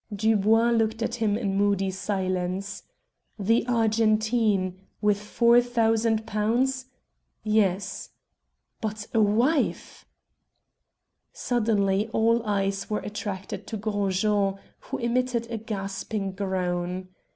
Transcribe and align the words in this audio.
Dubois 0.11 0.71
looked 0.71 1.03
at 1.03 1.13
him 1.13 1.37
in 1.37 1.55
moody 1.55 1.91
silence. 1.91 2.81
The 3.37 3.63
Argentine 3.67 4.81
with 4.99 5.19
£4,000? 5.19 6.85
Yes. 7.43 8.09
But 8.81 9.05
a 9.13 9.21
wife! 9.21 10.05
Suddenly 11.33 12.07
all 12.13 12.43
eyes 12.47 12.89
were 12.89 13.01
attracted 13.01 13.67
to 13.67 13.77
Gros 13.77 14.21
Jean, 14.21 14.55
who 14.79 14.97
emitted 14.97 15.45
a 15.51 15.57
gasping 15.57 16.31
groan. 16.31 17.09